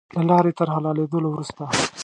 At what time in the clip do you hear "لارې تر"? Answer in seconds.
0.29-0.67